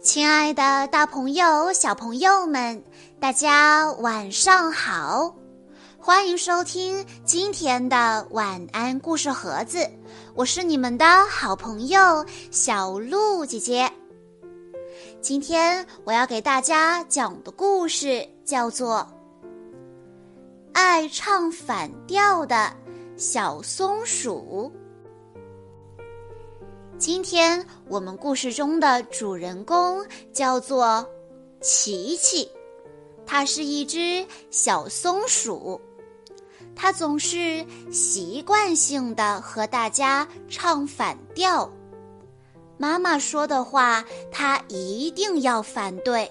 [0.00, 2.82] 亲爱的，大朋友、小朋友们，
[3.18, 5.34] 大家晚上好！
[5.98, 9.84] 欢迎收听今天的晚安故事盒子，
[10.34, 13.90] 我是你们的好朋友小鹿姐姐。
[15.20, 19.06] 今天我要给大家讲的故事叫做
[20.72, 22.72] 《爱唱反调的
[23.16, 24.72] 小松鼠》。
[26.98, 31.08] 今天我们故事中的主人公叫做
[31.60, 32.50] 琪琪，
[33.24, 35.80] 它是一只小松鼠，
[36.74, 41.70] 它总是习惯性的和大家唱反调。
[42.76, 46.28] 妈妈说的话，它一定要反对，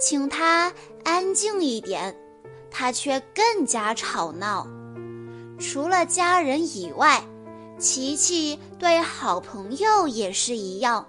[0.00, 0.72] 请它
[1.04, 2.12] 安静一点，
[2.72, 4.66] 它却更加吵闹。
[5.60, 7.24] 除了家人以外。
[7.80, 11.08] 琪琪对好朋友也是一样，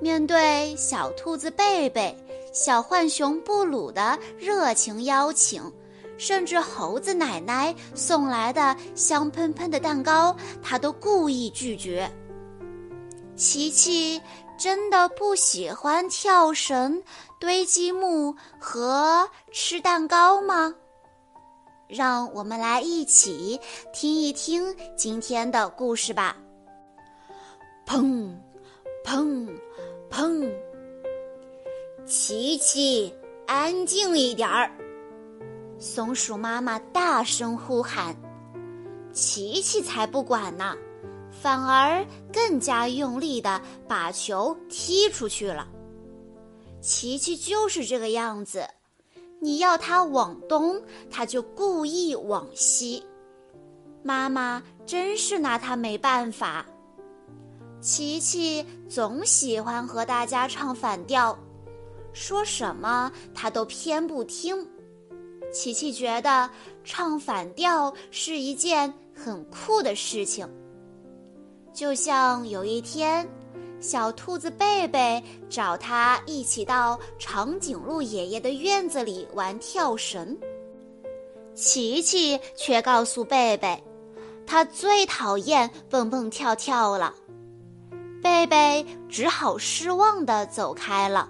[0.00, 2.16] 面对小兔子贝贝、
[2.50, 5.70] 小浣熊布鲁的热情邀请，
[6.16, 12.10] 甚至猴子奶奶送来的香喷喷的蛋糕，他都故意拒绝。
[13.36, 14.18] 琪琪
[14.58, 17.02] 真的不喜欢跳绳、
[17.38, 20.74] 堆积木和吃蛋糕吗？
[21.88, 23.60] 让我们来一起
[23.92, 26.36] 听一听今天的故事吧。
[27.86, 28.34] 砰，
[29.04, 29.48] 砰，
[30.10, 30.52] 砰！
[32.04, 33.14] 琪琪，
[33.46, 34.70] 安静一点儿！
[35.78, 38.16] 松鼠妈妈大声呼喊。
[39.12, 40.76] 琪琪才不管呢，
[41.30, 45.68] 反而更加用力的把球踢出去了。
[46.80, 48.66] 琪琪就是这个样子。
[49.46, 53.00] 你要它往东，它就故意往西。
[54.02, 56.66] 妈妈真是拿它没办法。
[57.80, 61.38] 琪琪总喜欢和大家唱反调，
[62.12, 64.68] 说什么他都偏不听。
[65.52, 66.50] 琪琪觉得
[66.82, 70.44] 唱反调是一件很酷的事情，
[71.72, 73.24] 就像有一天。
[73.78, 80.36] 小兔子贝贝找他一起到长颈鹿爷爷的院子里玩跳绳，
[81.54, 83.82] 琪琪却告诉贝贝，
[84.46, 87.14] 他最讨厌蹦蹦跳跳了。
[88.22, 91.28] 贝贝只好失望地走开了。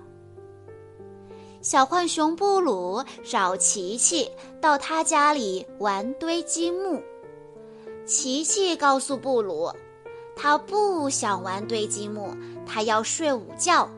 [1.60, 4.30] 小浣熊布鲁找琪琪
[4.60, 7.02] 到他家里玩堆积木，
[8.06, 9.70] 琪琪告诉布鲁。
[10.36, 12.36] 他不想玩堆积木，
[12.66, 13.88] 他要睡午觉。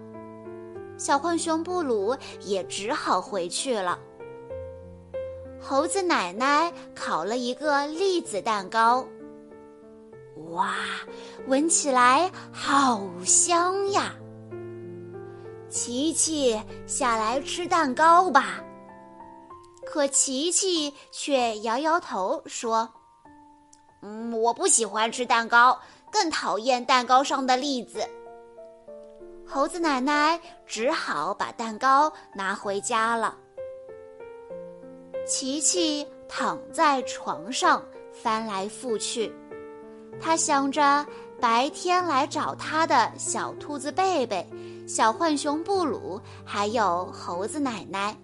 [0.96, 3.98] 小浣熊布鲁也只好回去了。
[5.60, 9.04] 猴子奶奶烤了一个栗子蛋糕，
[10.50, 10.76] 哇，
[11.48, 14.14] 闻起来好香呀！
[15.68, 18.62] 琪琪，下来吃蛋糕吧。
[19.84, 22.88] 可琪琪却摇摇头说
[24.02, 25.78] ：“嗯，我不喜欢吃蛋糕。”
[26.10, 28.00] 更讨厌蛋糕上的栗子。
[29.46, 33.36] 猴子奶奶只好把蛋糕拿回家了。
[35.26, 37.82] 琪琪躺在床上
[38.12, 39.32] 翻来覆去，
[40.20, 41.06] 他想着
[41.40, 44.46] 白天来找他的小兔子贝贝、
[44.86, 48.16] 小浣熊布鲁，还有猴子奶奶。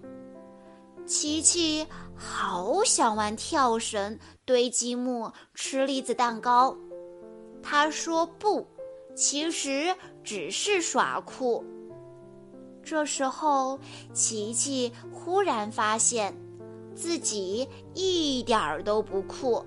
[1.05, 1.85] 琪琪
[2.15, 6.75] 好想玩跳绳、堆积木、吃栗子蛋糕。
[7.67, 8.63] 他说不，
[9.15, 11.65] 其实只是耍酷。
[12.83, 13.79] 这时候，
[14.13, 16.31] 琪琪忽然发现，
[16.93, 19.65] 自己一点儿都不酷，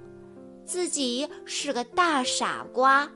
[0.65, 3.11] 自己是个大傻瓜。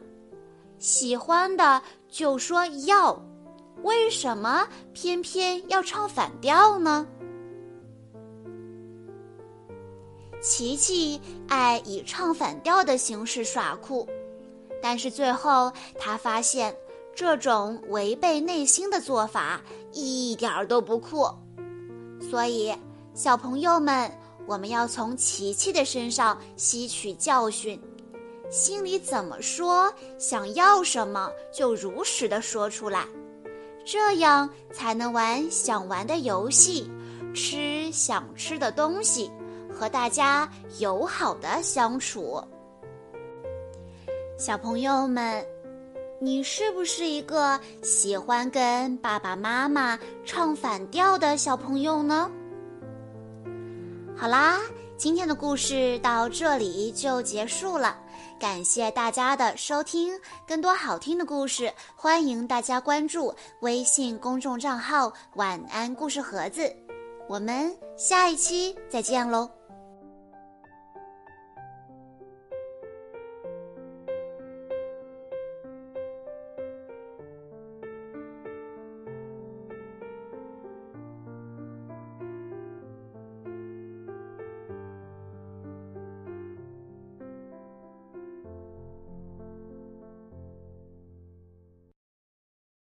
[0.80, 3.24] 喜欢的就说要，
[3.84, 7.06] 为什么偏偏要唱反调呢？
[10.40, 14.08] 琪琪爱以唱反调的形式耍酷。
[14.82, 16.76] 但是最后，他发现
[17.14, 19.60] 这种违背内心的做法
[19.92, 21.26] 一点儿都不酷。
[22.28, 22.74] 所以，
[23.14, 24.10] 小朋友们，
[24.46, 27.80] 我们要从琪琪的身上吸取教训，
[28.50, 33.06] 心里怎么说，想要什么就如实的说出来，
[33.86, 36.90] 这样才能玩想玩的游戏，
[37.34, 39.30] 吃想吃的东西，
[39.72, 42.42] 和大家友好的相处。
[44.44, 45.46] 小朋友们，
[46.18, 52.28] 你是不是一个喜欢跟爸爸妈妈唱反调的小朋友呢？
[54.16, 54.58] 好啦，
[54.96, 57.96] 今天的故事到这里就结束了，
[58.36, 60.12] 感谢大家的收听。
[60.44, 66.62] 更多好听的故事，欢迎大家关注微信公众账号“晚安故事盒子”。
[67.30, 69.48] 我们下一期再见喽！